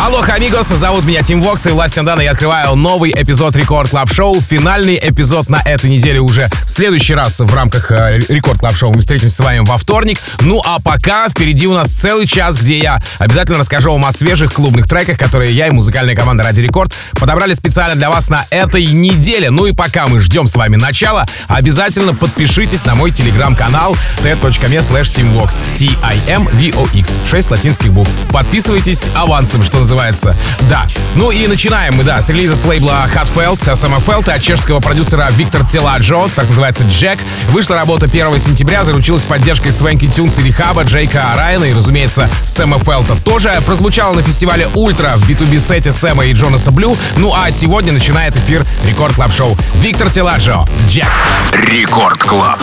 Алло, 0.00 0.22
амигос, 0.22 0.68
зовут 0.68 1.04
меня 1.04 1.22
Tim 1.22 1.42
Vox 1.42 1.66
и 1.66 1.70
Властен 1.70 2.04
Дана. 2.04 2.22
Я 2.22 2.30
открываю 2.30 2.76
новый 2.76 3.10
эпизод 3.10 3.56
Record 3.56 3.90
Club 3.90 4.08
Show. 4.12 4.40
Финальный 4.40 4.96
эпизод 4.96 5.48
на 5.48 5.60
этой 5.60 5.90
неделе 5.90 6.20
уже 6.20 6.48
в 6.64 6.70
следующий 6.70 7.14
раз 7.14 7.40
в 7.40 7.52
рамках 7.52 7.90
э, 7.90 8.20
Record 8.28 8.60
Club 8.60 8.76
Show. 8.76 8.92
Мы 8.92 9.00
встретимся 9.00 9.34
с 9.34 9.40
вами 9.40 9.58
во 9.58 9.76
вторник. 9.76 10.20
Ну 10.40 10.62
а 10.64 10.78
пока 10.80 11.28
впереди 11.28 11.66
у 11.66 11.74
нас 11.74 11.90
целый 11.90 12.28
час, 12.28 12.58
где 12.58 12.78
я 12.78 13.02
обязательно 13.18 13.58
расскажу 13.58 13.90
вам 13.90 14.06
о 14.06 14.12
свежих 14.12 14.52
клубных 14.54 14.86
треках, 14.88 15.18
которые 15.18 15.52
я 15.52 15.66
и 15.66 15.70
музыкальная 15.72 16.14
команда 16.14 16.44
Radio 16.44 16.60
Record 16.60 16.94
подобрали 17.14 17.54
специально 17.54 17.96
для 17.96 18.08
вас 18.08 18.28
на 18.28 18.46
этой 18.50 18.86
неделе. 18.86 19.50
Ну 19.50 19.66
и 19.66 19.72
пока 19.72 20.06
мы 20.06 20.20
ждем 20.20 20.46
с 20.46 20.54
вами 20.54 20.76
начала, 20.76 21.26
обязательно 21.48 22.14
подпишитесь 22.14 22.84
на 22.84 22.94
мой 22.94 23.10
телеграм-канал 23.10 23.96
t.me 24.22 24.78
slash 24.78 25.10
timvox. 25.10 25.54
T-I-M-V-O-X. 25.76 27.18
6 27.28 27.50
латинских 27.50 27.92
букв. 27.92 28.10
Подписывайтесь 28.30 29.06
авансом, 29.16 29.64
что 29.64 29.87
называется. 29.88 30.36
Да. 30.68 30.86
Ну 31.14 31.30
и 31.30 31.46
начинаем 31.46 31.94
мы, 31.94 32.04
да, 32.04 32.20
с 32.20 32.28
релиза 32.28 32.56
с 32.56 32.64
лейбла 32.66 33.08
Hotfelt, 33.14 33.58
SMFelt 33.58 34.30
от 34.30 34.42
чешского 34.42 34.80
продюсера 34.80 35.26
Victor 35.30 35.64
Tellagio, 35.64 36.28
так 36.36 36.46
называется 36.46 36.84
Джек. 36.84 37.18
Вышла 37.52 37.76
работа 37.76 38.04
1 38.04 38.38
сентября, 38.38 38.84
заручилась 38.84 39.22
поддержкой 39.24 39.72
Swanky 39.72 40.06
Tunes 40.06 40.38
и 40.40 40.42
R3HAB 40.42 40.71
а, 40.71 40.82
Джейка 40.82 41.22
Райана 41.34 41.64
и, 41.64 41.72
разумеется, 41.72 42.28
Сэма 42.44 42.78
Фелта 42.78 43.16
тоже. 43.24 43.50
Прозвучала 43.64 44.12
на 44.12 44.22
фестивале 44.22 44.68
Ультра 44.74 45.14
в 45.16 45.26
B2B 45.26 45.58
сете 45.58 45.90
Сэма 45.90 46.26
и 46.26 46.34
Джонаса 46.34 46.70
Блю. 46.70 46.94
Ну 47.16 47.32
а 47.34 47.50
сегодня 47.50 47.94
начинает 47.94 48.36
эфир 48.36 48.66
Record 48.84 49.14
Club 49.14 49.32
Show. 49.32 49.56
Victor 49.76 50.10
Tellagio, 50.10 50.66
Jack. 50.86 51.08
Рекорд 51.52 52.22
Клаб. 52.22 52.60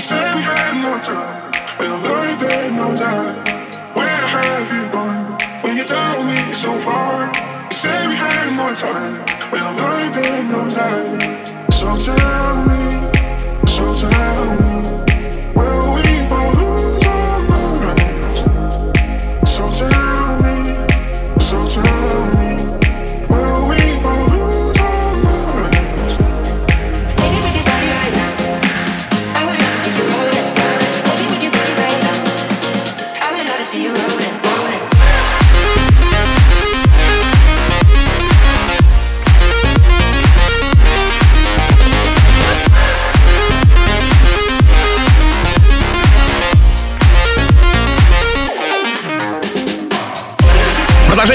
You 0.00 0.06
said 0.06 0.34
we 0.34 0.40
had 0.40 0.80
more 0.80 0.98
time, 0.98 1.52
but 1.76 1.84
the 1.84 2.08
Lord 2.08 2.38
dead 2.40 2.72
knows 2.72 3.02
I. 3.02 3.36
Where 3.92 4.08
have 4.08 4.72
you 4.72 4.90
gone? 4.90 5.36
When 5.60 5.76
you 5.76 5.84
tell 5.84 6.24
me 6.24 6.38
so 6.54 6.72
far, 6.78 7.26
you 7.68 7.70
said 7.70 8.08
we 8.08 8.14
had 8.14 8.48
more 8.56 8.72
time, 8.72 9.20
but 9.50 9.60
the 9.60 9.72
Lord 9.76 10.12
dead 10.14 10.50
knows 10.50 10.78
I. 10.78 11.04
So 11.68 11.98
tell 12.00 12.56
me, 12.64 12.82
so 13.68 13.94
tell 13.94 14.48
me, 14.64 14.78
will 15.54 15.92
we 15.92 16.08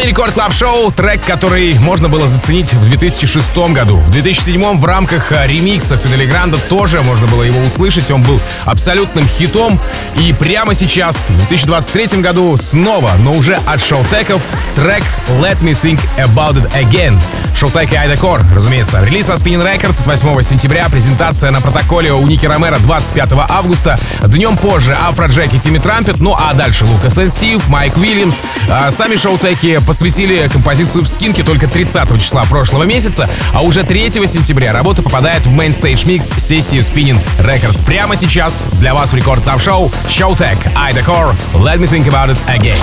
Record 0.05 0.33
Club 0.33 0.53
Show, 0.53 0.91
трек, 0.91 1.25
который 1.25 1.73
можно 1.79 2.09
было 2.09 2.27
заценить 2.27 2.71
в 2.71 2.89
2006 2.89 3.57
году. 3.73 3.97
В 3.97 4.11
2007 4.11 4.77
в 4.77 4.85
рамках 4.85 5.31
а, 5.31 5.47
ремикса 5.47 5.97
Fedde 5.97 6.19
Le 6.19 6.27
Grand 6.27 6.54
а 6.54 6.59
тоже 6.69 7.01
можно 7.01 7.25
было 7.25 7.41
его 7.41 7.59
услышать. 7.61 8.11
Он 8.11 8.21
был 8.21 8.39
абсолютным 8.65 9.27
хитом. 9.27 9.79
И 10.17 10.31
прямо 10.33 10.75
сейчас, 10.75 11.29
в 11.29 11.37
2023 11.37 12.21
году, 12.21 12.55
снова, 12.55 13.13
но 13.19 13.33
уже 13.33 13.55
от 13.65 13.81
Showtek 13.81 14.25
ов, 14.25 14.43
трек 14.75 15.03
Let 15.41 15.59
Me 15.61 15.75
Think 15.81 15.99
About 16.17 16.53
It 16.53 16.71
Again. 16.79 17.19
Showtek 17.55 17.93
и 17.93 17.95
Ida 17.95 18.17
Corr, 18.17 18.41
разумеется. 18.53 19.03
Релиз 19.03 19.29
от 19.29 19.41
Spinning 19.41 19.63
Records 19.63 20.01
от 20.01 20.07
8 20.07 20.41
сентября, 20.43 20.87
презентация 20.89 21.51
на 21.51 21.61
протоколе 21.61 22.11
у 22.11 22.27
Ники 22.27 22.45
Ромера 22.45 22.77
25 22.79 23.31
августа. 23.49 23.97
Днем 24.23 24.57
позже 24.57 24.95
Afrojack 25.07 25.53
и 25.53 25.59
Timmy 25.59 25.79
Trumpet, 25.79 26.17
ну 26.19 26.35
а 26.37 26.53
дальше 26.53 26.83
Лукас 26.85 27.17
и 27.17 27.29
Steve, 27.29 27.65
Mike 27.69 27.95
Williams. 27.97 28.35
А, 28.69 28.91
Сами 28.91 29.15
шоу-теки 29.15 29.79
посвятили 29.95 30.49
композицию 30.49 31.05
в 31.05 31.07
скинке 31.07 31.41
только 31.41 31.67
30 31.67 32.21
числа 32.21 32.43
прошлого 32.43 32.83
месяца, 32.83 33.29
а 33.53 33.61
уже 33.61 33.83
3 33.83 34.11
сентября 34.27 34.73
работа 34.73 35.01
попадает 35.01 35.47
в 35.47 35.53
мейнстейдж 35.53 36.05
микс 36.05 36.27
сессии 36.37 36.79
Spinning 36.79 37.21
Records. 37.39 37.81
Прямо 37.81 38.17
сейчас 38.17 38.67
для 38.73 38.93
вас 38.93 39.13
в 39.13 39.15
рекорд 39.15 39.45
тав 39.45 39.63
шоу 39.63 39.89
Showtech, 40.09 40.57
Айда 40.75 41.01
Кор, 41.01 41.33
Let 41.53 41.77
Me 41.77 41.89
Think 41.89 42.07
About 42.07 42.35
It 42.35 42.37
Again. 42.59 42.77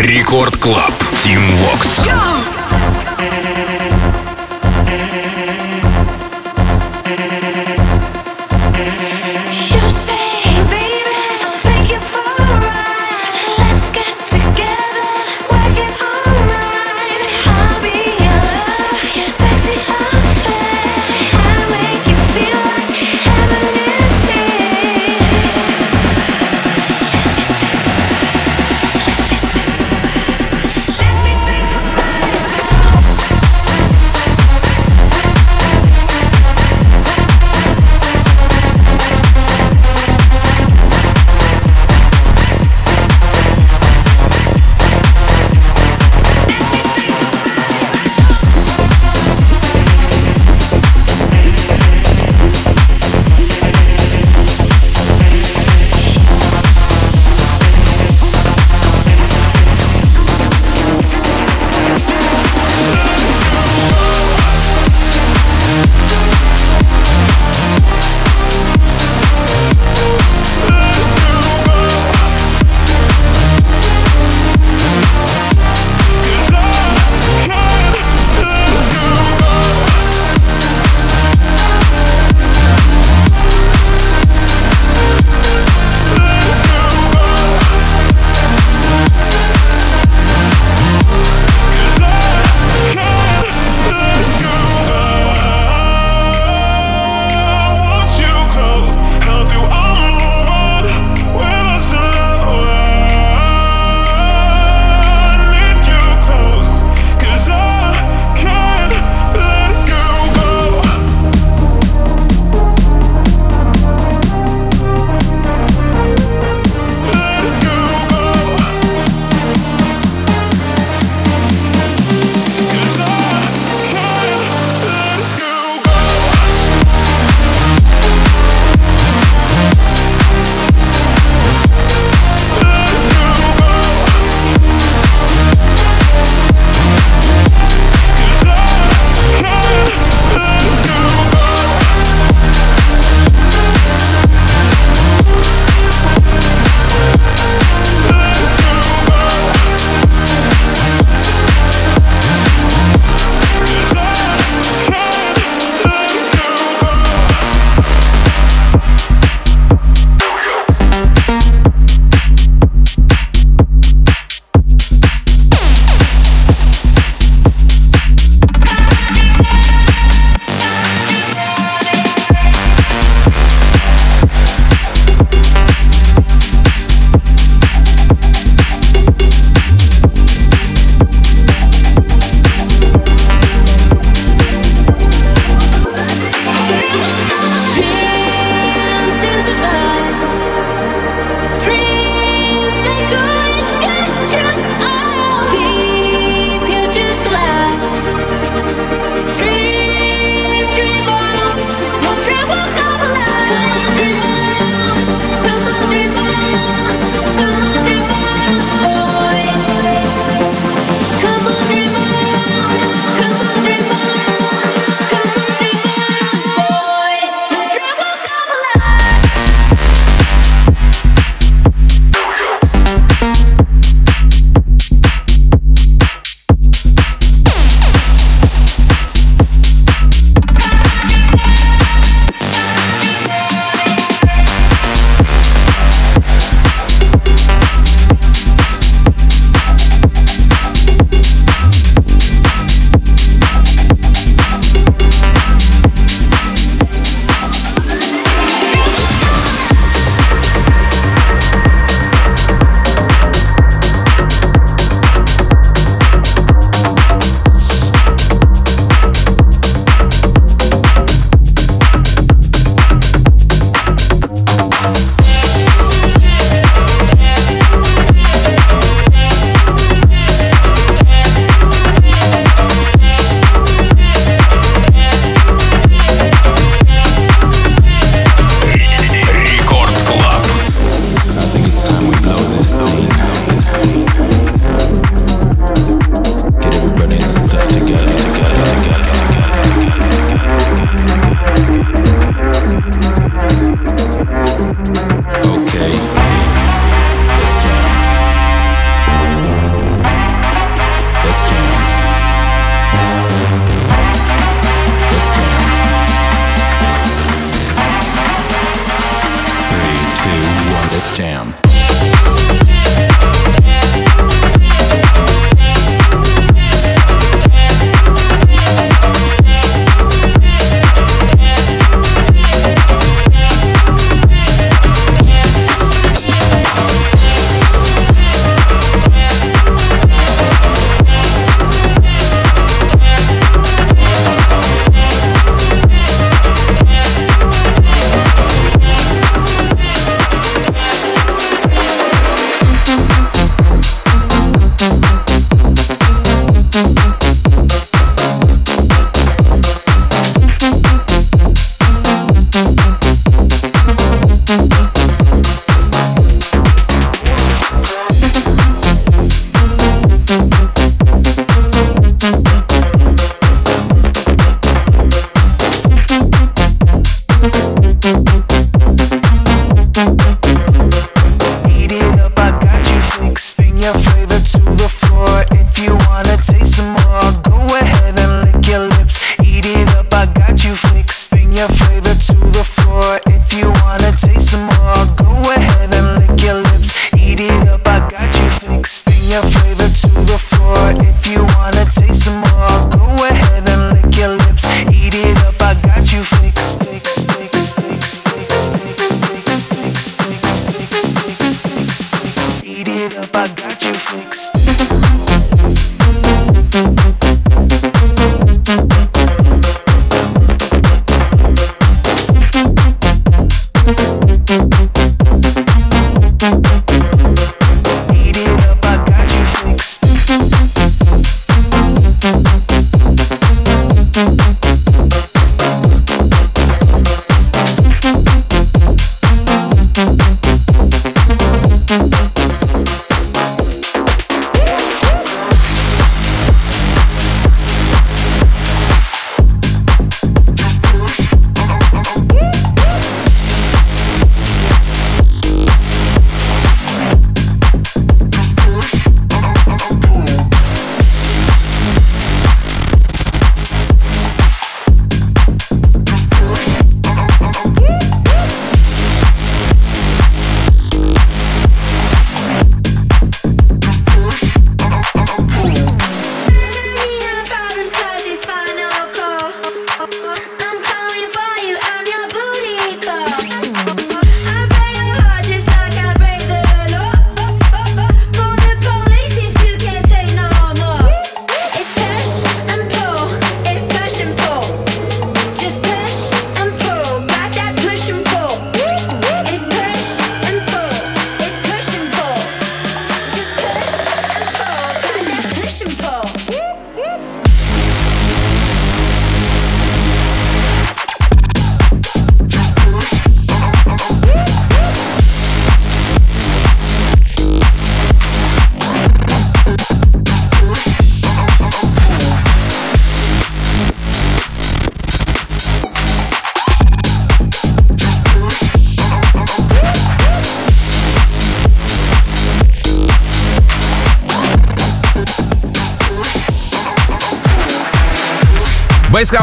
Рекорд 0.00 0.56
Клаб. 0.56 0.92
Тим 1.22 1.40
Вокс. 1.58 2.00
You 2.04 4.01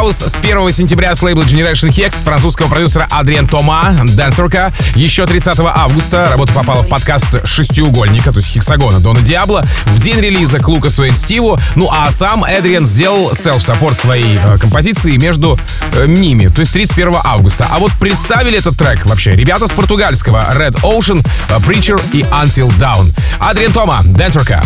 House 0.10 0.28
с 0.28 0.38
1 0.38 0.72
сентября 0.72 1.14
с 1.14 1.22
лейбла 1.22 1.44
Generation 1.44 1.90
Hex 1.90 2.16
французского 2.24 2.68
продюсера 2.68 3.08
Адриен 3.12 3.48
Тома, 3.48 3.94
Dancerka. 4.04 4.74
Еще 4.96 5.28
30 5.28 5.60
августа 5.60 6.30
работа 6.32 6.52
попала 6.54 6.82
в 6.82 6.90
подкаст 6.90 7.46
«Шестиугольника», 7.46 8.32
то 8.32 8.40
есть 8.40 8.52
Hexagon 8.52 8.94
а 8.94 9.00
Дона 9.00 9.22
Диабло, 9.22 9.64
в 9.86 10.00
день 10.00 10.20
релиза 10.20 10.58
к 10.58 10.68
Лукасу 10.68 11.04
и 11.04 11.12
Стиву. 11.12 11.60
Ну 11.76 11.90
а 11.92 12.12
сам 12.12 12.44
Эдриан 12.44 12.88
сделал 12.88 13.36
self-support 13.36 14.00
своей 14.00 14.40
э, 14.44 14.58
композиции 14.58 15.16
между 15.18 15.60
э, 15.94 16.08
ними, 16.08 16.48
то 16.48 16.62
есть 16.62 16.74
31 16.74 17.14
августа. 17.24 17.68
А 17.70 17.78
вот 17.78 17.92
представили 18.00 18.58
этот 18.58 18.78
трек 18.78 19.06
вообще 19.06 19.36
ребята 19.36 19.68
с 19.68 19.72
португальского 19.72 20.52
Red 20.56 20.82
Ocean, 20.82 21.24
э, 21.50 21.58
Preacher 21.58 22.02
и 22.14 22.22
Until 22.22 22.76
Dawn. 22.80 23.14
Адриан 23.40 23.74
Тома, 23.74 24.02
Дэнсерка. 24.04 24.64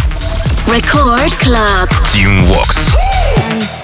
Record 0.68 1.36
Club. 1.42 1.90
Team 2.14 2.46
Vox. 2.46 3.83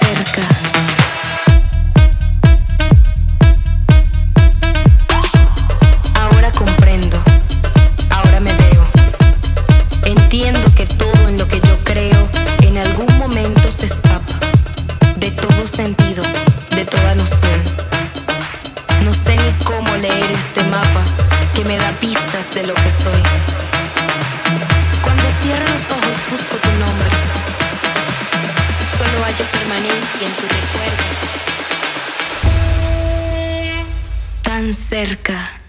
Permanencia 30.20 30.26
en 30.26 30.32
tu 30.34 30.42
recuerdo. 30.42 31.04
Tan 34.42 34.72
cerca. 34.74 35.59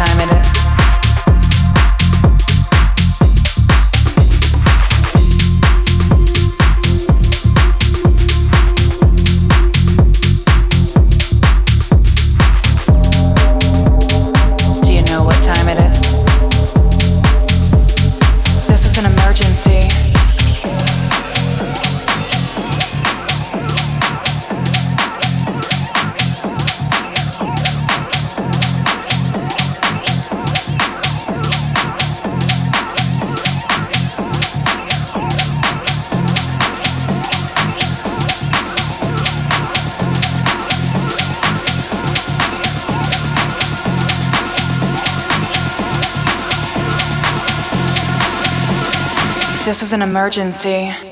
time 0.00 0.20
it 0.20 0.34
is. 0.34 0.39
Is 49.90 49.94
an 49.94 50.02
emergency. 50.02 51.09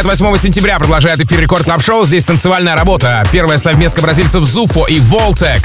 От 0.00 0.06
8 0.06 0.38
сентября 0.38 0.78
продолжает 0.78 1.20
эфир 1.20 1.40
Record 1.40 1.64
Club 1.64 1.82
Show. 1.82 2.06
Здесь 2.06 2.24
танцевальная 2.24 2.74
работа. 2.74 3.22
Первая 3.30 3.58
совместка 3.58 4.00
бразильцев 4.00 4.44
Zuffo 4.44 4.86
и 4.86 4.98
Voltech. 4.98 5.62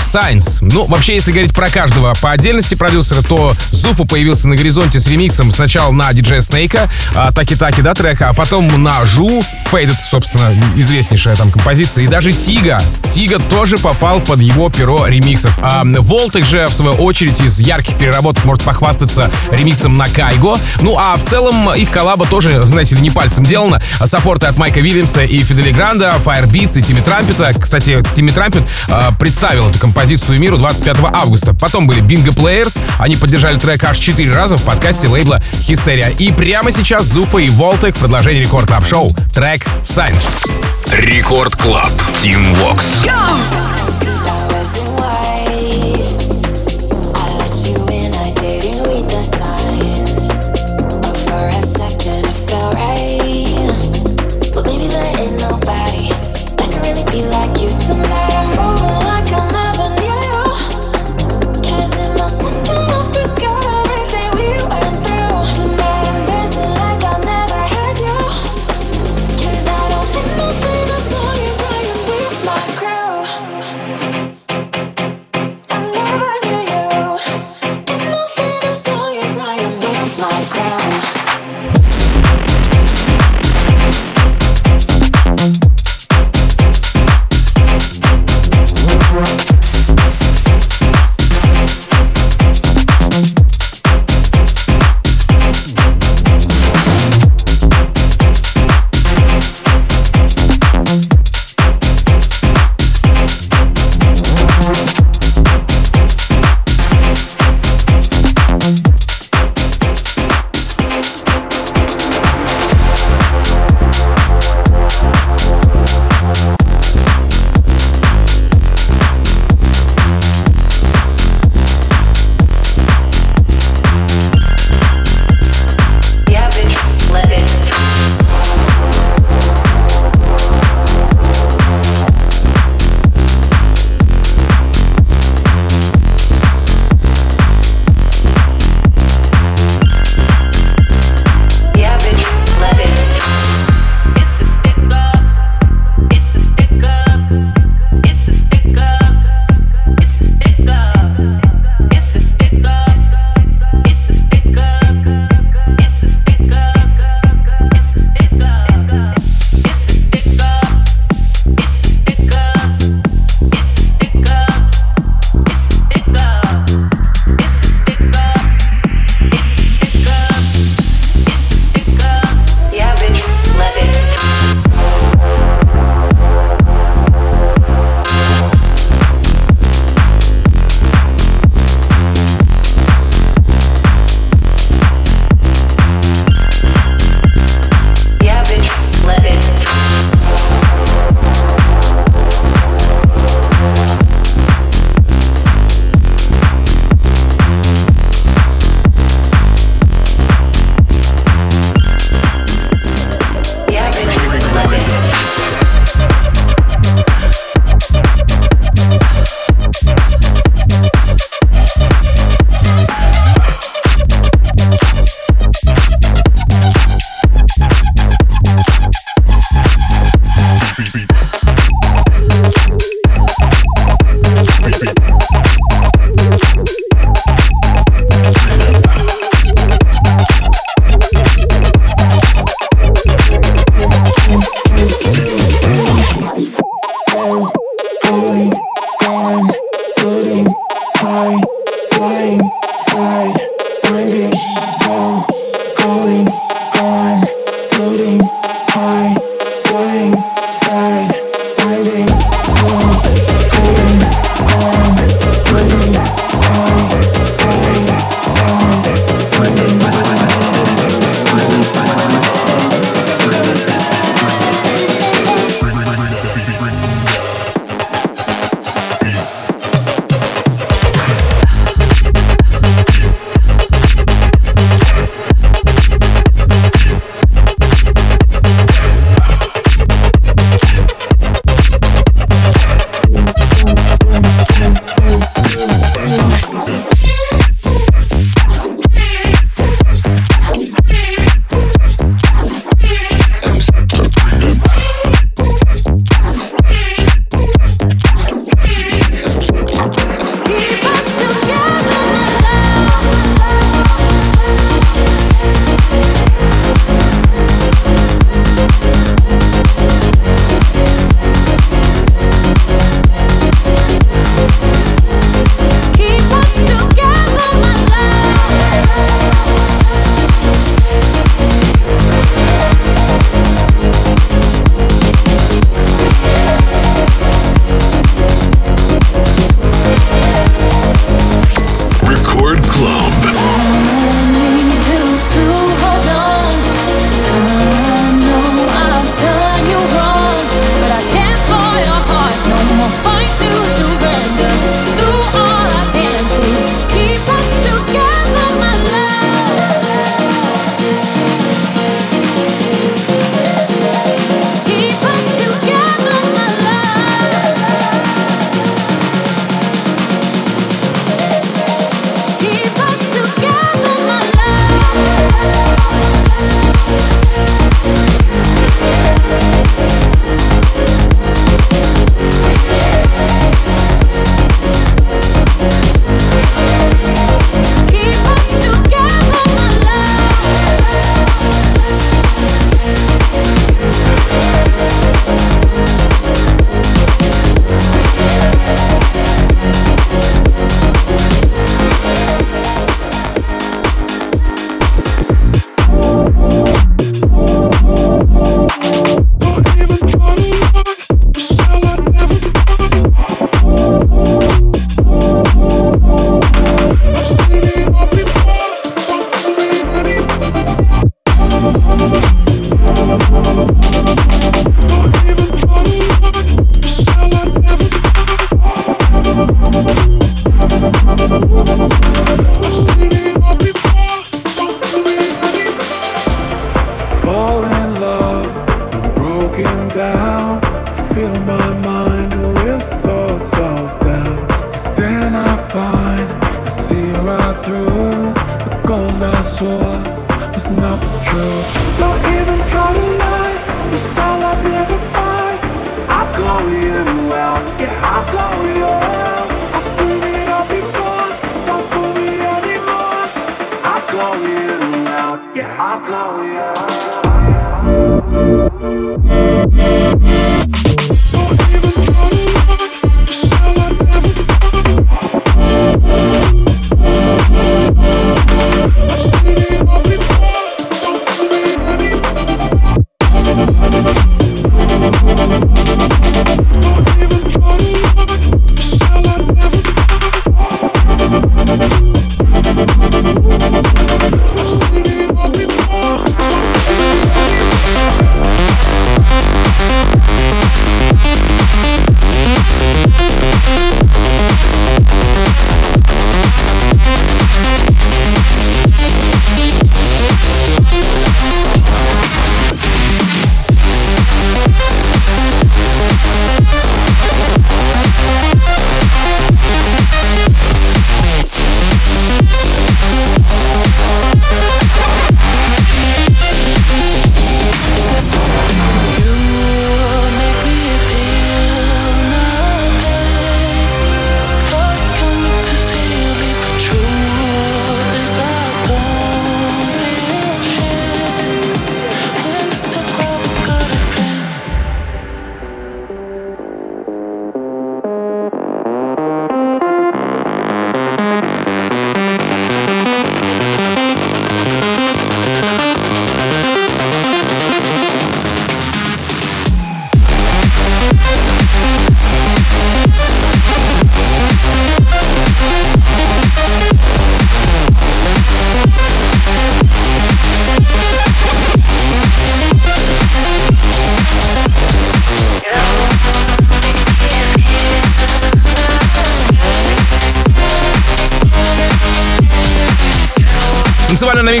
Science. 0.00 0.58
Ну, 0.60 0.84
вообще, 0.86 1.14
если 1.14 1.32
говорить 1.32 1.52
про 1.52 1.68
каждого 1.68 2.14
по 2.20 2.30
отдельности 2.30 2.76
продюсера, 2.76 3.22
то 3.22 3.56
Zuffo 3.72 4.04
появился 4.04 4.46
на 4.46 4.54
горизонте 4.54 5.00
с 5.00 5.08
ремиксом 5.08 5.50
сначала 5.50 5.90
на 5.90 6.12
DJ 6.12 6.42
Snake 6.42 6.88
а, 7.34 7.43
Taki 7.43 7.60
Taki, 7.60 7.82
да, 7.82 7.94
трека, 7.94 8.28
а 8.28 8.34
потом 8.34 8.82
на 8.82 9.04
ZHU, 9.04 9.42
Faded, 9.72 9.96
собственно, 10.04 10.52
известнейшая 10.76 11.34
там 11.34 11.50
композиция, 11.50 12.04
и 12.04 12.06
даже 12.06 12.34
Тига. 12.34 12.78
Тига 13.10 13.38
тоже 13.38 13.78
попал 13.78 14.20
под 14.20 14.40
его 14.42 14.68
перо 14.68 15.06
ремиксов. 15.06 15.58
А 15.62 15.82
Voltech 15.82 16.44
же, 16.44 16.66
в 16.66 16.74
свою 16.74 16.96
очередь, 16.96 17.40
из 17.40 17.58
ярких 17.58 17.96
переработок 17.96 18.44
может 18.44 18.64
похвастаться 18.64 19.30
ремиксом 19.50 19.96
на 19.96 20.08
Кайго. 20.08 20.58
Ну, 20.82 20.98
а 20.98 21.16
в 21.16 21.24
целом 21.24 21.72
их 21.72 21.90
коллаба 21.90 22.26
тоже, 22.26 22.66
знаете 22.66 22.96
ли, 22.96 23.00
не 23.00 23.10
пальцем 23.10 23.44
делана. 23.44 23.80
Support 24.04 24.41
ы 24.41 24.46
от 24.46 24.58
Майка 24.58 24.80
Вильямса 24.80 25.24
и 25.24 25.38
Fedde 25.38 25.61
Le 25.61 25.70
Grand 25.70 26.03
а, 26.03 26.16
Firebeats 26.22 26.78
и 26.78 26.82
Тимми 26.82 27.00
Трампета. 27.00 27.54
Кстати, 27.58 28.02
Тимми 28.14 28.30
Трампет 28.30 28.68
э, 28.88 29.10
представил 29.18 29.70
эту 29.70 29.78
композицию 29.78 30.38
миру 30.38 30.58
25 30.58 30.98
августа. 31.14 31.54
Потом 31.54 31.86
были 31.86 32.02
Bingo 32.02 32.34
Players. 32.34 32.78
Они 32.98 33.16
поддержали 33.16 33.58
трек 33.58 33.84
аж 33.84 33.98
4 33.98 34.30
раза 34.32 34.58
в 34.58 34.62
подкасте 34.64 35.08
лейбла 35.08 35.40
Hysteria. 35.62 36.10
И 36.18 36.30
прямо 36.30 36.70
сейчас 36.70 37.06
Zuffo 37.06 37.38
и 37.38 37.48
Voltech 37.48 37.96
в 37.96 38.00
продолжении 38.00 38.40
Record 38.40 38.66
Club 38.66 38.86
Show. 38.86 39.14
Трек 39.34 39.61
Science. 39.82 40.26
Record 40.86 41.54
Club. 41.56 41.92
Tim 42.20 42.54
Vox. 42.54 43.02
Cause 43.02 44.81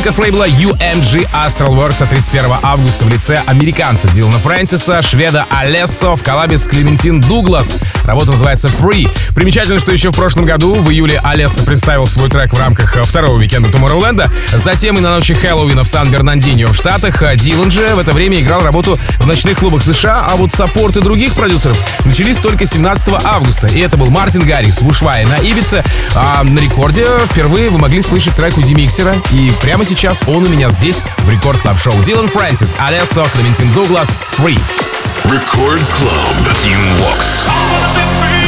Новинка 0.02 0.20
с 0.20 0.24
лейбла 0.24 0.48
UNG 0.48 1.28
Astral 1.32 1.76
Works 1.76 2.02
от 2.02 2.08
31 2.08 2.50
августа 2.64 3.04
в 3.04 3.08
лице 3.08 3.40
американца 3.46 4.08
Дилана 4.08 4.38
Фрэнсиса, 4.40 5.00
шведа 5.00 5.46
Алессо 5.48 6.16
в 6.16 6.24
коллабе 6.24 6.58
с 6.58 6.66
Клементин 6.66 7.20
Дуглас. 7.20 7.76
Работа 8.04 8.32
называется 8.32 8.66
Free. 8.66 9.08
Примечательно, 9.34 9.78
что 9.78 9.92
еще 9.92 10.10
в 10.10 10.14
прошлом 10.14 10.44
году, 10.44 10.74
в 10.74 10.90
июле, 10.90 11.20
Алессо 11.22 11.62
представил 11.62 12.06
свой 12.06 12.28
трек 12.28 12.52
в 12.52 12.58
рамках 12.58 12.96
второго 13.04 13.36
уикенда 13.38 13.68
Tomorrowland. 13.70 14.28
Затем 14.52 14.96
и 14.98 15.00
на 15.00 15.16
ночи 15.16 15.34
Хэллоуина 15.34 15.82
в 15.82 15.88
Сан-Бернандино 15.88 16.68
в 16.68 16.76
Штатах. 16.76 17.22
Дилан 17.36 17.70
же 17.70 17.94
в 17.94 17.98
это 17.98 18.12
время 18.12 18.40
играл 18.40 18.62
работу 18.62 18.98
в 19.18 19.26
ночных 19.26 19.58
клубах 19.58 19.82
США, 19.82 20.26
а 20.28 20.36
вот 20.36 20.52
саппорты 20.52 21.00
других 21.00 21.34
продюсеров 21.34 21.78
начались 22.04 22.36
только 22.36 22.66
17 22.66 23.08
августа. 23.24 23.66
И 23.68 23.80
это 23.80 23.96
был 23.96 24.10
Мартин 24.10 24.44
Гаррикс 24.44 24.80
в 24.80 24.86
Ушвае 24.86 25.26
на 25.26 25.38
Ибице. 25.38 25.82
А 26.14 26.42
на 26.44 26.58
рекорде 26.58 27.06
впервые 27.26 27.70
вы 27.70 27.78
могли 27.78 28.02
слышать 28.02 28.34
трек 28.34 28.56
у 28.58 28.62
Dimixer 28.62 29.02
а. 29.02 29.14
И 29.32 29.50
прямо 29.62 29.84
сейчас 29.84 30.20
он 30.26 30.44
у 30.44 30.48
меня 30.48 30.70
здесь 30.70 31.00
в 31.18 31.30
Record 31.30 31.60
Club 31.60 31.80
Show. 31.80 31.94
Dillon 32.04 32.28
Francis, 32.28 32.74
Alesso, 32.78 33.26
Clementine 33.34 33.72
Douglas, 33.72 34.18
Free. 34.38 34.60
Record 35.24 35.80
Club. 35.88 36.54
Tim 36.62 36.78
Vox. 36.98 38.41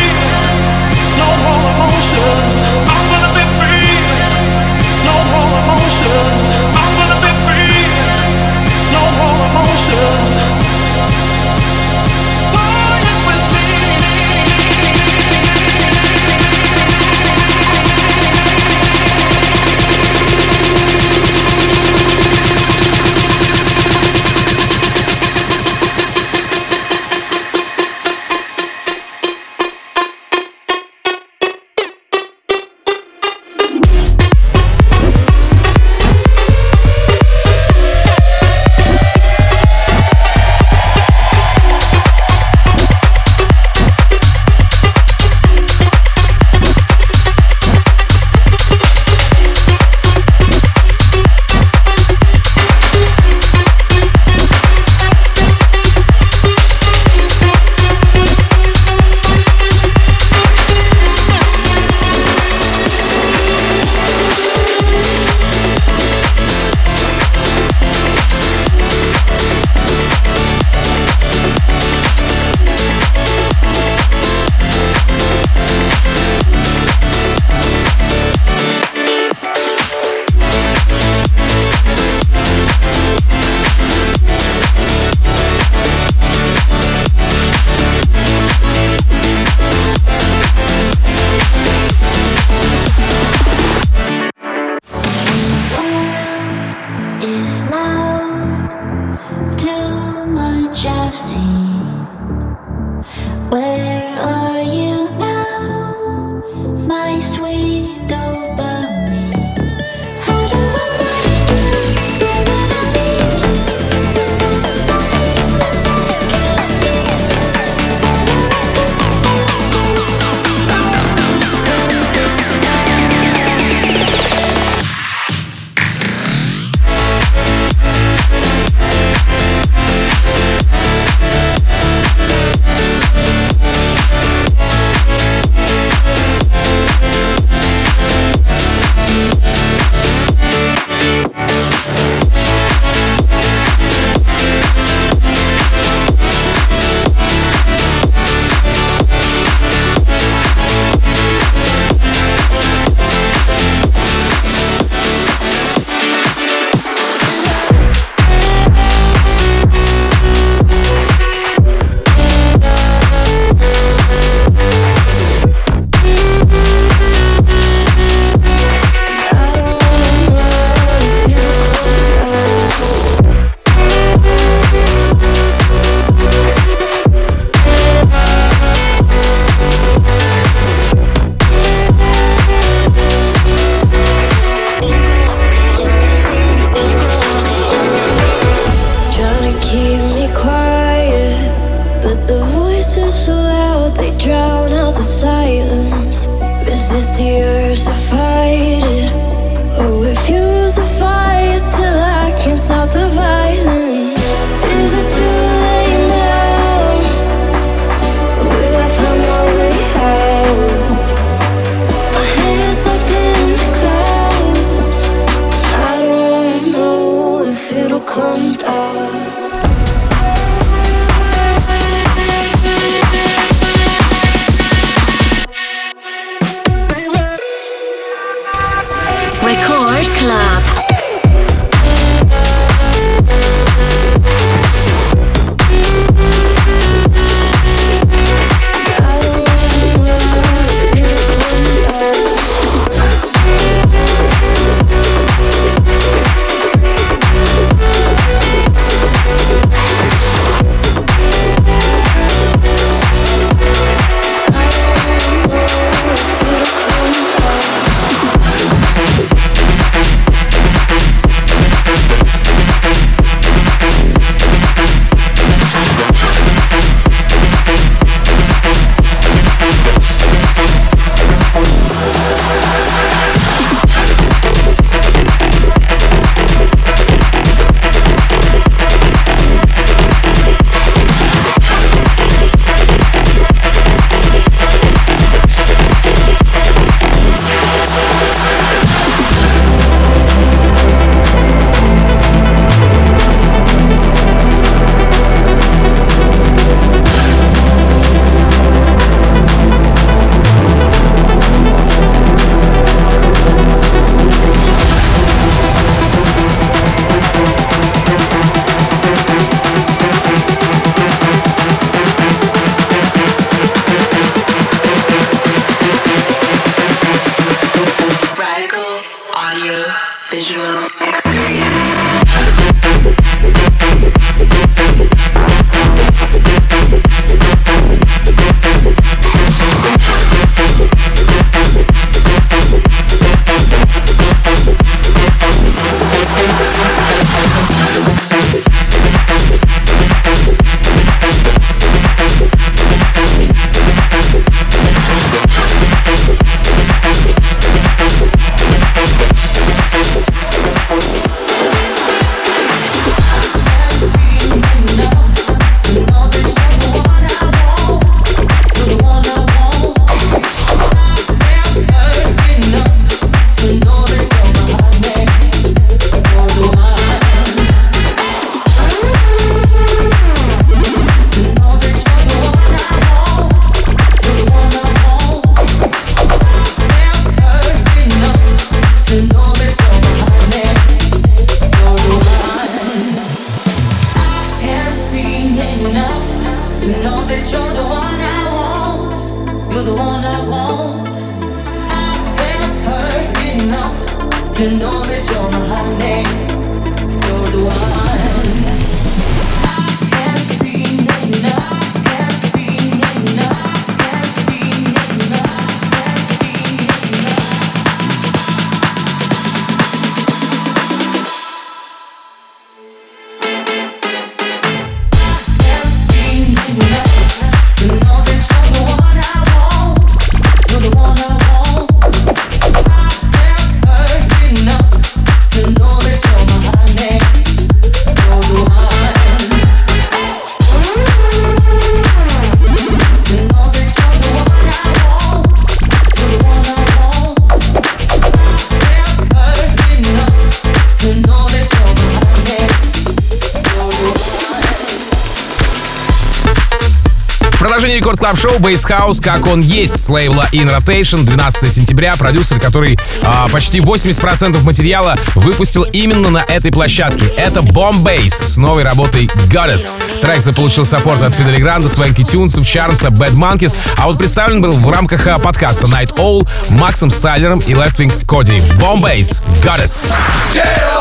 Продолжение 448.24 448.24
Рекорд 448.24 448.38
Клаб 448.38 448.38
Шоу 448.38 448.58
Bass 448.58 448.88
House, 448.88 449.22
как 449.22 449.46
он 449.46 449.60
есть, 449.60 450.02
с 450.02 450.08
лейбла 450.08 450.48
In 450.52 450.74
Rotation, 450.74 451.24
12 451.24 451.70
сентября. 451.70 452.14
Продюсер, 452.16 452.58
который 452.58 452.98
а, 453.22 453.48
почти 453.48 453.80
80% 453.80 454.62
материала 454.62 455.18
выпустил 455.34 455.82
именно 455.82 456.30
на 456.30 456.38
этой 456.38 456.72
площадке. 456.72 457.26
Это 457.36 457.60
Bomb 457.60 458.02
Bass 458.02 458.46
с 458.46 458.56
новой 458.56 458.82
работой 458.82 459.26
Goddess. 459.50 459.98
Трек 460.22 460.40
заполучил 460.40 460.86
support 460.86 461.22
от 461.22 461.34
Fedde 461.34 461.53
Le 461.53 461.60
Grand 461.60 461.86
а, 461.86 461.96
Swanky 461.96 462.24
Tunes 462.24 462.50
ов, 462.51 462.66
Чармса, 462.66 463.08
Bad 463.08 463.34
Monkeys, 463.34 463.74
а 463.98 464.06
вот 464.06 464.18
представлен 464.18 464.62
был 464.62 464.72
в 464.72 464.88
рамках 464.90 465.26
а, 465.26 465.38
подкаста 465.38 465.86
Night 465.86 466.14
Owl 466.16 466.48
Максом 466.70 467.10
Стайлером 467.10 467.58
и 467.58 467.74
Лептвинг 467.74 468.26
Коди. 468.26 468.56
Bomb 468.78 469.02
Bass, 469.02 469.42
Goddess. 469.62 470.10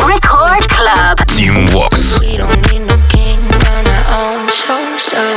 Record 0.01 0.67
Club. 0.67 1.25
Tim 1.27 1.67
Vox. 1.67 2.19
We 2.19 2.37
don't 2.37 2.61
need 2.69 2.85
no 2.85 2.97
king, 3.07 3.39
run 3.49 3.87
our 3.87 4.39
own 4.39 4.49
show, 4.49 4.97
so 4.97 5.32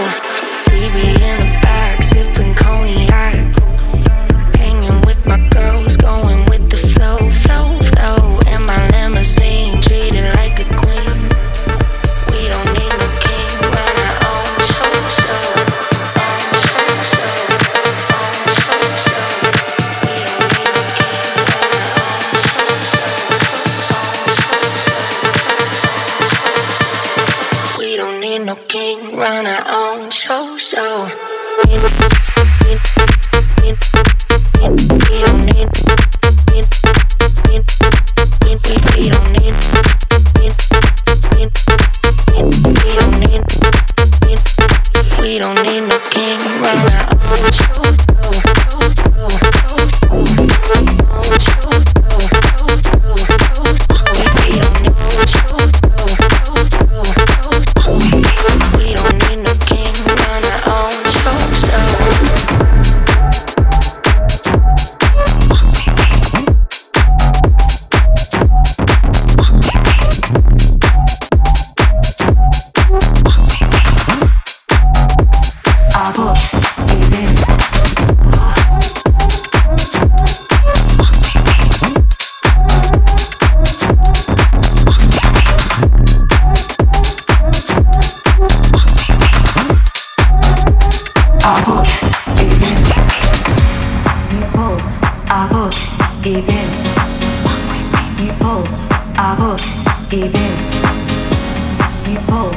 People, 102.06 102.50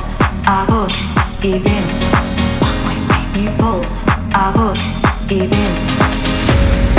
I 0.45 0.63
wish, 0.69 0.97
it 1.43 1.63
did. 1.63 1.85
People, 3.33 3.83
I 4.31 4.53
wish, 4.55 4.83
it 5.31 5.49
did. 5.49 6.98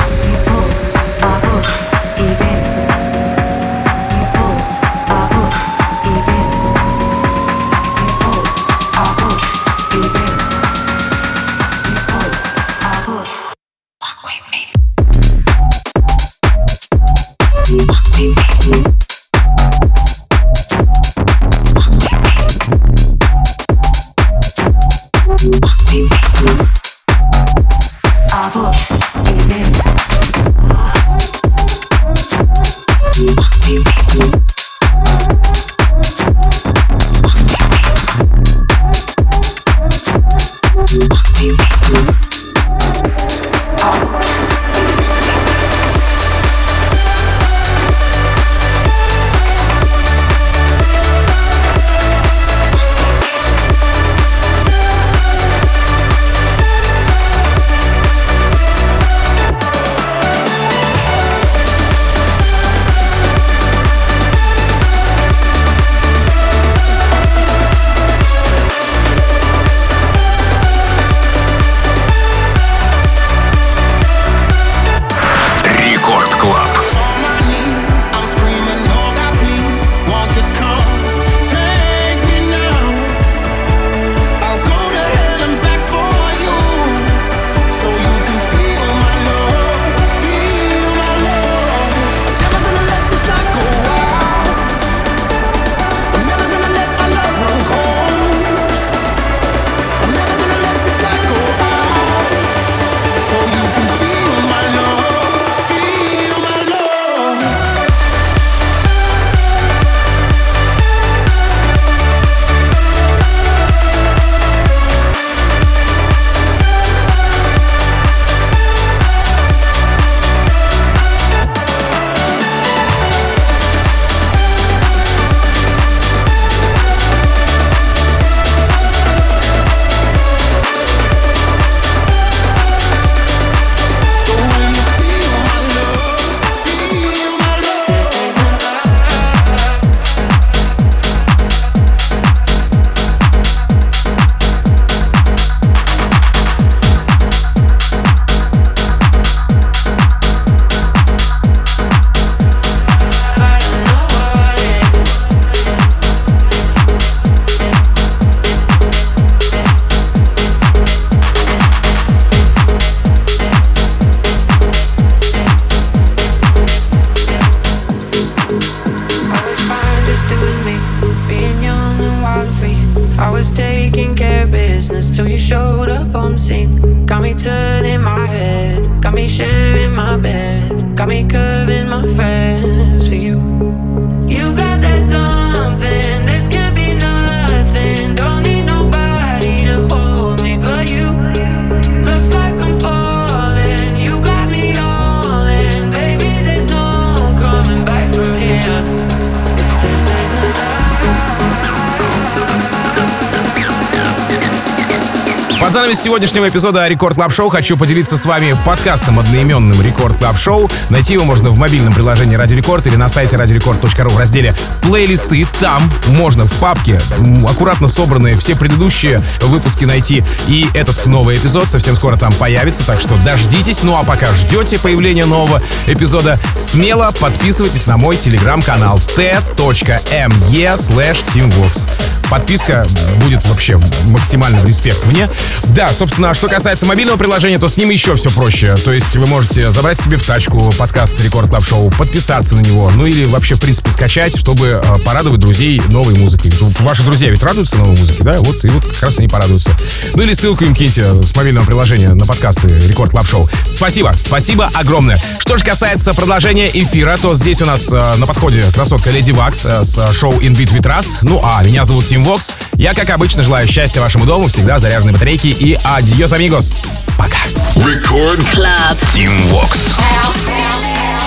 Эпизода 206.50 206.88
Record 206.88 207.14
Club 207.14 207.32
Show 207.32 207.48
хочу 207.48 207.76
поделиться 207.76 208.18
с 208.18 208.24
вами 208.24 208.56
подкастом 208.66 209.20
одноименным 209.20 209.80
Record 209.80 210.18
Club 210.18 210.36
Show. 210.36 210.68
Найти 210.88 211.12
его 211.12 211.24
можно 211.24 211.50
в 211.50 211.56
мобильном 211.56 211.92
приложении 211.94 212.34
Радио 212.34 212.56
Рекорд 212.56 212.88
или 212.88 212.96
на 212.96 213.08
сайте 213.08 213.36
радиорекорд.ру 213.36 214.10
в 214.10 214.18
разделе 214.18 214.52
плейлисты. 214.82 215.46
Там 215.60 215.90
можно 216.08 216.46
в 216.46 216.52
папке 216.54 217.00
аккуратно 217.48 217.86
собранные 217.86 218.34
все 218.34 218.56
предыдущие 218.56 219.22
выпуски 219.42 219.84
найти. 219.84 220.24
И 220.48 220.68
этот 220.74 221.06
новый 221.06 221.36
эпизод 221.36 221.68
совсем 221.68 221.94
скоро 221.94 222.16
там 222.16 222.32
появится, 222.32 222.84
так 222.84 222.98
что 222.98 223.14
дождитесь. 223.24 223.84
Ну 223.84 223.96
а 223.96 224.02
пока 224.02 224.32
ждете 224.34 224.80
появления 224.80 225.26
нового 225.26 225.62
эпизода, 225.86 226.40
смело 226.58 227.12
подписывайтесь 227.20 227.86
на 227.86 227.96
мой 227.96 228.16
телеграм-канал 228.16 229.00
t.me 229.14 230.76
slash 230.76 231.24
timvox. 231.32 231.88
Подписка 232.30 232.86
будет 233.24 233.44
вообще 233.48 233.80
максимально 234.04 234.64
респект 234.64 235.04
мне. 235.06 235.28
Да, 235.64 235.92
собственно, 235.92 236.32
что 236.40 236.48
касается 236.48 236.86
мобильного 236.86 237.18
приложения, 237.18 237.58
то 237.58 237.68
с 237.68 237.76
ним 237.76 237.90
еще 237.90 238.16
все 238.16 238.30
проще. 238.30 238.74
То 238.76 238.94
есть 238.94 239.14
вы 239.14 239.26
можете 239.26 239.70
забрать 239.72 240.00
себе 240.00 240.16
в 240.16 240.24
тачку 240.24 240.72
подкаст 240.78 241.20
Record 241.20 241.50
Club 241.50 241.62
Show, 241.62 241.90
подписаться 241.90 242.54
на 242.54 242.60
него, 242.60 242.90
ну 242.94 243.04
или 243.04 243.26
вообще, 243.26 243.56
в 243.56 243.60
принципе, 243.60 243.90
скачать, 243.90 244.34
чтобы 244.34 244.80
э, 244.82 244.98
порадовать 245.04 245.38
друзей 245.38 245.82
новой 245.88 246.18
музыкой. 246.18 246.50
Ваши 246.78 247.02
друзья 247.02 247.28
ведь 247.28 247.42
радуются 247.42 247.76
новой 247.76 247.94
музыке, 247.94 248.22
да? 248.22 248.36
Вот 248.38 248.64
и 248.64 248.68
вот 248.68 248.86
как 248.86 249.02
раз 249.02 249.18
они 249.18 249.28
порадуются. 249.28 249.70
Ну 250.14 250.22
или 250.22 250.32
ссылку 250.32 250.64
им 250.64 250.74
киньте 250.74 251.04
с 251.22 251.36
мобильного 251.36 251.66
приложения 251.66 252.14
на 252.14 252.24
подкасты 252.24 252.68
Record 252.88 253.10
Club 253.10 253.28
Show. 253.28 253.46
Спасибо, 253.70 254.14
спасибо 254.18 254.70
огромное. 254.72 255.22
Что 255.40 255.58
же 255.58 255.64
касается 255.66 256.14
продолжения 256.14 256.70
эфира, 256.72 257.18
то 257.20 257.34
здесь 257.34 257.60
у 257.60 257.66
нас 257.66 257.92
э, 257.92 258.14
на 258.16 258.26
подходе 258.26 258.64
красотка 258.72 259.10
Lady 259.10 259.32
Waks 259.32 259.66
э, 259.66 259.84
с 259.84 260.10
шоу 260.14 260.40
In 260.40 260.56
Beat 260.56 260.72
We 260.72 260.80
Trust. 260.80 261.18
Ну 261.20 261.42
а 261.44 261.62
меня 261.64 261.84
зовут 261.84 262.06
Тим 262.06 262.24
Вокс. 262.24 262.50
Я, 262.76 262.94
как 262.94 263.10
обычно, 263.10 263.42
желаю 263.42 263.68
счастья 263.68 264.00
вашему 264.00 264.24
дому, 264.24 264.48
всегда 264.48 264.78
заряженной 264.78 265.12
батарейки 265.12 265.48
и 265.48 265.78
адьос, 265.84 266.29
амигос. 266.32 266.80
Пока. 267.16 267.36
Record 267.76 268.40
Club. 268.54 268.96
Team 269.12 269.30
Vox. 269.50 271.19